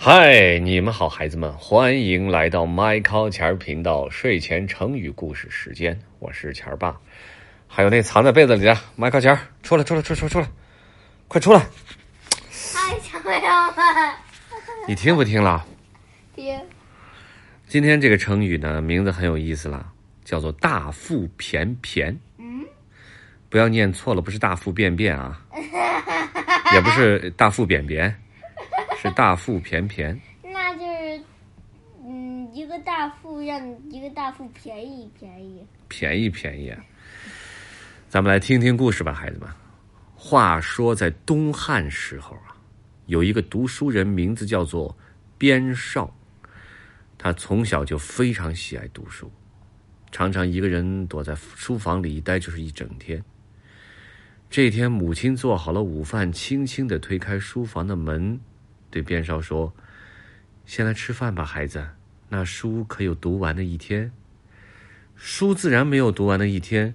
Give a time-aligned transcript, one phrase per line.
[0.00, 6.96] 嗨，你们好，孩子们，欢迎来到麦考钱儿频道睡前成语故事时间，我是钱儿爸。
[7.66, 10.46] 还有那藏在被子里的麦考钱儿，出来，出来，出出出来，
[11.26, 11.58] 快出来！
[12.48, 13.74] 太想要了，
[14.86, 15.66] 你听不听了？
[16.36, 16.60] 听
[17.66, 19.84] 今天这个成语呢，名字很有意思了，
[20.24, 22.16] 叫做“大腹便便”。
[22.38, 22.64] 嗯，
[23.50, 25.42] 不要念错了，不是大腹便便啊，
[26.72, 28.16] 也不是大腹便便，
[29.00, 30.20] 是大腹便便。
[30.42, 31.22] 那就是
[32.04, 35.64] 嗯，一个大富让一个大富便宜便宜。
[35.88, 36.84] 便宜便宜啊！
[38.08, 39.48] 咱们来听听故事吧，孩子们。
[40.14, 42.56] 话说在东汉时候啊，
[43.06, 44.96] 有一个读书人，名字叫做
[45.36, 46.12] 边少。
[47.16, 49.30] 他从小就非常喜爱读书，
[50.10, 53.22] 常常一个人躲在书房里一待就是一整天。
[54.50, 58.40] 这天，母亲做好了午饭，轻轻的推开书房的门，
[58.90, 59.74] 对边少说
[60.66, 61.88] ：“先来吃饭吧，孩子。
[62.28, 64.12] 那书可有读完的一天？”
[65.16, 66.94] 书自然没有读完的一天，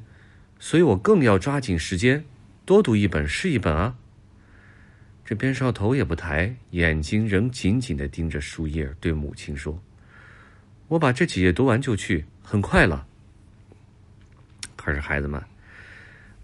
[0.58, 2.24] 所以我更要抓紧时间，
[2.66, 3.96] 多读一本是一本啊。
[5.26, 9.82] 这边少头也不抬，眼睛仍紧紧的盯着书页，对母亲说
[10.88, 13.06] ：“我把这几页读完就去，很快了。”
[14.78, 15.42] 可是孩子们，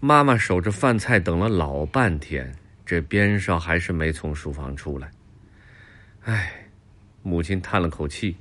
[0.00, 2.54] 妈妈守着饭菜等了老半天，
[2.84, 5.10] 这边少还是没从书房出来。
[6.22, 6.68] 唉，
[7.22, 8.36] 母亲叹了口气。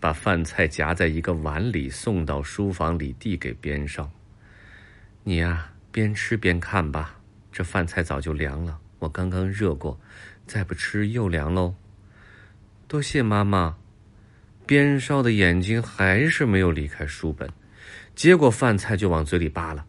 [0.00, 4.10] 把饭菜夹在一个碗里，送到书房里，递给边少。
[5.22, 7.20] 你呀，边吃边看吧。
[7.52, 10.00] 这饭菜早就凉了，我刚刚热过，
[10.44, 11.76] 再不吃又凉喽。
[12.88, 13.76] 多谢妈妈。
[14.66, 17.48] 边少的眼睛还是没有离开书本，
[18.16, 19.86] 接过饭菜就往嘴里扒拉，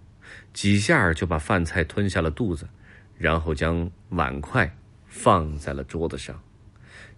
[0.53, 2.69] 几下就把饭菜吞下了肚子，
[3.17, 4.71] 然后将碗筷
[5.07, 6.39] 放在了桌子上，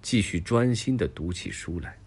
[0.06, 1.98] 继续专心的读起书来。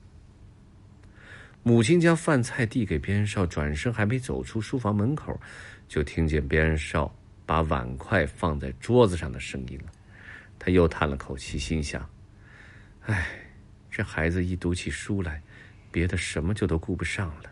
[1.64, 5.40] 母亲将饭菜递给边少，转身还没走出书房门口，
[5.88, 7.12] 就听见边少
[7.44, 9.90] 把碗筷放在桌子上的声音了。
[10.60, 12.08] 他又叹了口气，心想
[13.02, 13.26] ：“唉，
[13.90, 15.42] 这孩子一读起书来，
[15.90, 17.50] 别的什么就都顾不上了。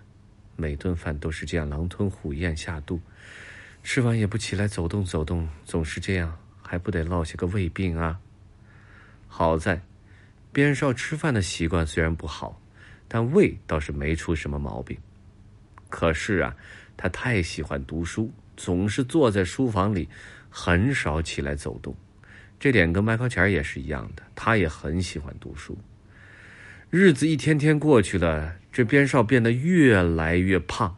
[0.55, 3.01] 每顿饭都是这样狼吞虎咽下肚，
[3.83, 8.21] 吃完也不起来走动走动，总是这样，还不得落下个胃病啊？
[9.27, 9.83] 好在，
[10.57, 12.59] 边少吃饭的习惯虽然不好。”
[13.09, 14.99] 但胃倒是没出什么毛病，
[15.89, 16.53] 可是啊，
[16.97, 20.09] 他太喜欢读书，总是坐在书房里，
[20.51, 21.95] 很少起来走动。
[22.59, 25.79] 这点跟麦克钱也是一样的，他也很喜欢读书。
[26.91, 30.93] 日子一天天过去了，这边少变得越来越胖，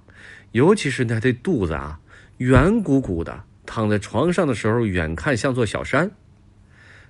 [0.53, 2.01] 尤其是那这肚子啊，
[2.39, 6.11] 圆鼓鼓的，躺在床上的时候，远看像座小山。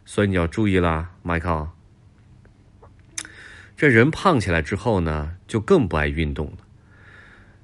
[0.05, 1.78] 所以你要注意了，麦克。
[3.79, 6.59] 这人胖起来之后呢，就更不爱运动了。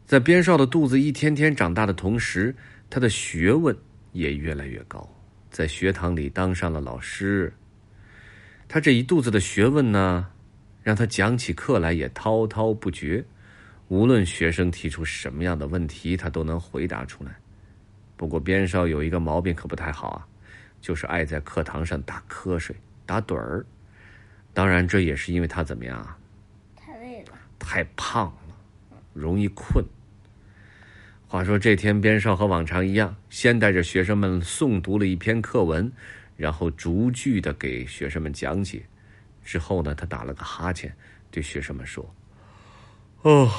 [0.06, 2.54] 在边少的肚子一天天长大的同时，
[2.88, 3.76] 他的学问
[4.12, 5.12] 也越来越高，
[5.50, 7.52] 在学堂里当上了老师。
[8.68, 10.28] 他这一肚子的学问呢，
[10.84, 13.24] 让他讲起课来也滔滔不绝，
[13.88, 17.34] 无论学生提出什么样的问题，他都能回答出来。
[18.16, 20.24] 不过边少有一个毛病可不太好啊，
[20.80, 23.66] 就是爱在课堂上打瞌睡、打盹儿。
[24.54, 26.16] 当然，这也是因为他怎么样啊？
[26.76, 29.84] 太累了，太胖了，容易困。
[31.26, 35.90] 话说这天，边少和往常一样，先带着学生们诵读了一篇课文，
[36.36, 38.84] 然后逐句的给学生们讲解。
[39.42, 40.94] 之后呢，他打了个哈欠，
[41.32, 42.14] 对学生们说
[43.22, 43.50] ：“哦，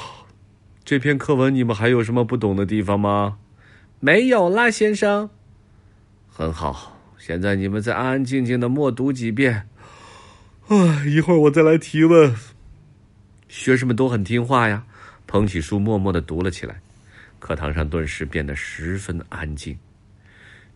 [0.82, 3.36] 这篇课文你们还有什么不懂的地方吗
[4.00, 5.28] ？”“没有啦，先生。
[6.26, 9.68] ”“很好，现在你们再安安静静的默读几遍。”
[10.68, 11.04] 啊！
[11.06, 12.34] 一会儿我再来提问。
[13.48, 14.84] 学生们都很听话呀，
[15.26, 16.80] 捧起书默默的读了起来。
[17.38, 19.78] 课堂上顿时变得十分安静。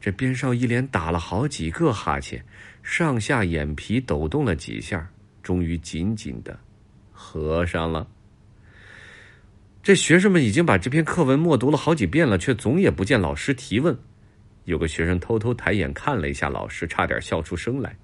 [0.00, 2.44] 这边少一连打了好几个哈欠，
[2.82, 5.10] 上下眼皮抖动了几下，
[5.42, 6.58] 终于紧紧的
[7.12, 8.06] 合上了。
[9.82, 13.98] 这学生们已经把这篇课文默读了好几遍了，却总也不见老师提问。
[14.66, 17.96] 有个学生偷偷抬眼看了一下老师，差点笑出声来。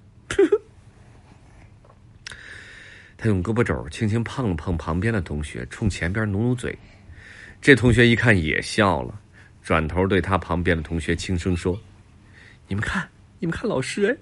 [3.17, 6.77] 他用胳膊肘轻轻碰了碰旁边的同学，冲前边努努嘴。
[7.59, 9.19] 这同学一看也笑了，
[9.63, 11.75] 转头对他旁边的同学轻声说
[12.69, 13.09] ：“你们看，
[13.39, 14.17] 你们看老师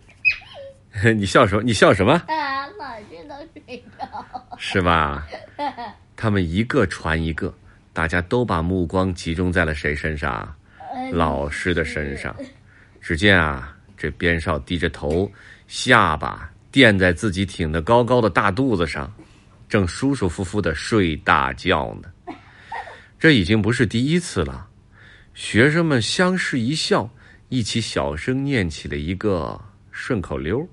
[0.93, 1.61] 哎， 你笑什么？
[1.61, 2.13] 你笑什么？
[2.27, 3.35] 啊，老师都
[3.67, 5.27] 睡着，是吧？
[6.15, 7.53] 他们一个传一个，
[7.91, 10.55] 大家都把目光集中在了谁身上？
[11.11, 12.33] 老师的身上。
[13.01, 15.29] 只见啊，这边少低着头，
[15.67, 16.49] 下巴。
[16.75, 19.09] 垫在自己挺得高高的大肚子上，
[19.69, 22.35] 正舒舒服服的睡大觉呢。
[23.17, 24.67] 这已经不是第一次了。
[25.33, 27.09] 学生们相视一笑，
[27.47, 29.57] 一起小声念起了一个
[29.89, 30.67] 顺口溜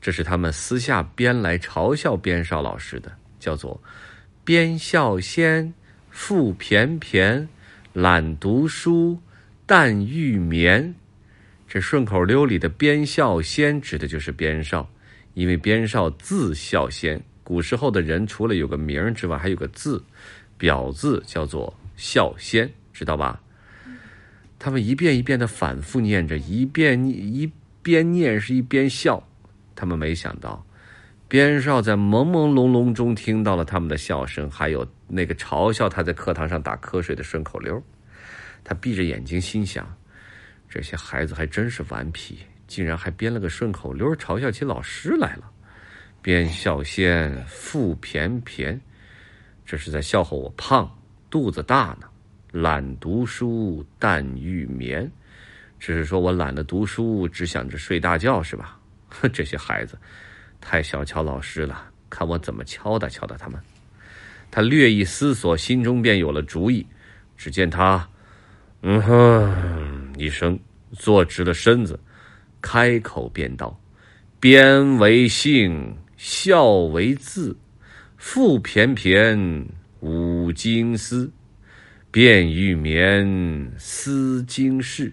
[0.00, 3.78] 这是他们私下编来嘲笑边少老师的，叫做
[4.46, 5.74] “边笑仙，
[6.10, 7.46] 腹便便，
[7.92, 9.20] 懒读书，
[9.66, 10.94] 淡欲眠”。
[11.68, 14.88] 这顺口溜里的“边笑仙”指的就是边少，
[15.38, 17.22] 因为边少字孝先。
[17.44, 20.02] 古时候的人除了有个名之外，还有个字，
[20.56, 23.40] 表字叫做孝先，知道吧？
[24.58, 27.48] 他们一遍一遍的反复念着，一遍一
[27.82, 29.22] 边念是一边笑。
[29.76, 30.66] 他们没想到，
[31.28, 37.80] 边少在朦朦胧胧中听到了他们的笑声，还有那个嘲笑他在课堂上打瞌睡的顺口溜。
[38.64, 39.96] 他闭着眼睛心想：
[40.68, 45.50] 这些孩子还真是顽皮，竟然还编了个顺口溜嘲笑起老师来了。
[46.22, 48.80] 边笑先，腹便便，
[49.66, 50.88] 这是在笑话我胖，
[51.28, 52.06] 肚子大呢。
[52.50, 55.10] 懒读书，淡欲眠，
[55.78, 58.78] 只是说我懒得读书，只想着睡大觉，是吧？
[59.08, 59.98] 哼， 这些孩子
[60.60, 63.60] 太小瞧老师了，看我怎么敲打敲打他们。
[64.50, 66.86] 他略一思索，心中便有了主意。
[67.36, 68.08] 只见他，
[68.82, 70.58] 嗯哼一声，
[70.92, 72.00] 坐直了身子，
[72.60, 73.80] 开口便道
[74.40, 77.56] ：“边为姓，孝为字，
[78.16, 79.66] 腹翩翩，
[80.00, 81.32] 五经思，
[82.10, 85.12] 便欲眠，思经事，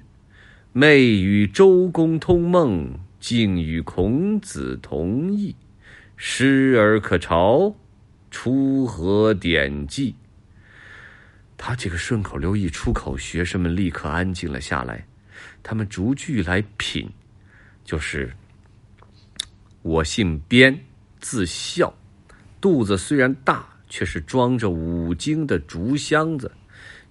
[0.73, 5.55] 寐与周公通梦。”竟与孔子同义，
[6.15, 7.75] 师而可朝，
[8.29, 10.13] 出何典籍？
[11.57, 15.07] 他这个顺口溜一出口，学生们立刻安静了下来。
[15.63, 17.09] 他们逐句来品，
[17.85, 18.29] 就是
[19.83, 20.77] 我姓边，
[21.21, 21.93] 字孝，
[22.59, 26.51] 肚子虽然大，却是装着五经的竹箱子。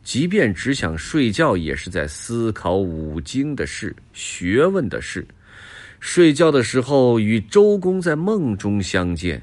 [0.03, 5.27] 即便只想睡觉，也是在思考五经的事、学问的事。
[5.99, 9.41] 睡觉的时候与周公在梦中相见，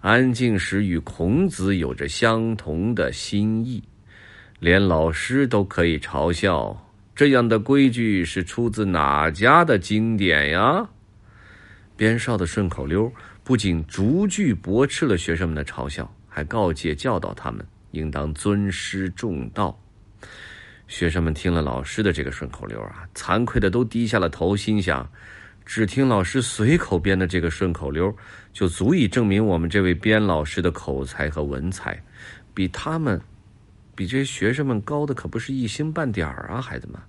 [0.00, 3.82] 安静时与孔子有着相同的心意，
[4.60, 6.87] 连老师都可以嘲笑。
[7.18, 10.88] 这样的规矩是出自哪家的经典呀？
[11.96, 13.12] 边少的顺口溜
[13.42, 19.76] 不仅逐句驳斥了学生们的嘲笑，还告诫教导他们应当尊师重道。
[20.86, 25.04] 学生们听了老师的这个顺口溜啊，惭愧的都低下了头，心想。
[25.66, 28.16] 只听老师随口编的这个顺口溜，
[28.52, 32.00] 就足以证明我们这位边老师的口才和文采，
[32.54, 33.20] 比他们，
[33.98, 37.00] 比这些学生们高的可不是一星半点儿啊，孩子们。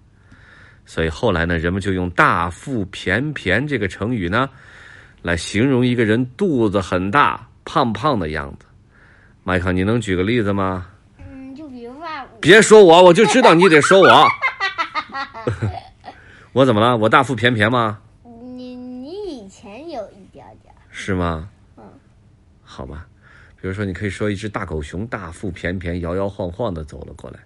[0.88, 4.50] 所以后来呢，人们就用“大腹便便”这个成语呢，
[5.22, 8.66] 来形容一个人肚子很大、胖胖的样子。
[9.44, 10.88] 麦克，你能举个例子吗？
[11.20, 12.08] 嗯，就比如说，
[12.42, 14.28] 别说我，我就知道你得说我。
[16.54, 16.98] 我怎么了？
[16.98, 18.00] 我大腹便便吗？
[18.24, 21.48] 你你以前有一点点是吗？
[21.78, 21.84] 嗯，
[22.64, 23.06] 好吧，
[23.62, 27.40] 比如说，你可以说一只大狗熊大腹便便、摇摇晃晃的走了过来，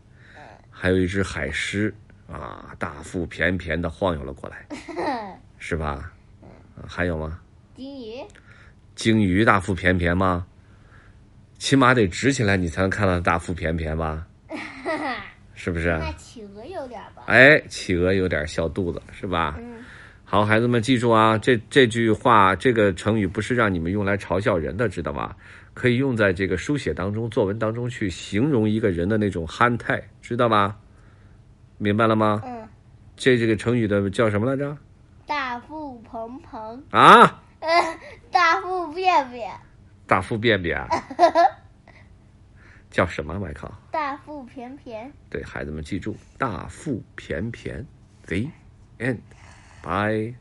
[0.70, 1.94] 还有一只海狮
[2.28, 4.66] 啊，大腹便便的晃悠了过来，
[5.58, 6.12] 是吧？
[6.88, 7.40] 还有吗？
[7.76, 8.24] 鲸鱼，
[8.96, 10.46] 鲸鱼大腹便便吗？
[11.58, 14.28] 起码得直起来，你才能看到大腹便便吧？
[15.56, 15.98] 是不是？
[15.98, 17.24] 那企鹅有点吧？
[17.26, 19.56] 哎，企鹅有点小肚子，是吧？
[19.60, 19.84] 嗯。
[20.26, 25.36] 好，孩子们记住啊，这这句话，这个成语不是让你们用来嘲笑人的，知道吧？
[25.74, 30.78] 可以用在这个书写当中、作文当中去形容一个人的那种憨态，知道吗？
[31.78, 32.42] 明白了吗？
[32.46, 32.68] 嗯。
[33.16, 34.78] 这这个成语的叫什么来着？
[35.26, 36.84] 大腹蓬蓬。
[36.92, 37.42] 啊？
[38.32, 39.52] 大腹便便。
[40.06, 40.80] 大腹便便。
[42.90, 43.40] 叫什么？
[43.40, 43.72] 麦克？
[43.92, 45.12] 大腹便便。
[45.30, 47.86] 对，孩子们记住，大腹便便。
[48.28, 48.48] The
[49.00, 49.20] end。
[49.82, 50.34] 拜。